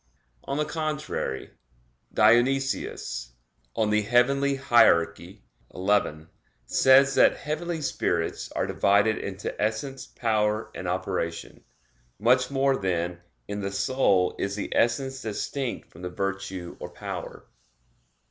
[0.45, 1.51] On the contrary,
[2.11, 3.33] Dionysius
[3.75, 3.91] (Coel.
[3.91, 5.13] Hier.
[5.15, 5.43] xi)
[6.65, 11.63] says that "heavenly spirits are divided into essence, power, and operation."
[12.17, 17.45] Much more, then, in the soul is the essence distinct from the virtue or power.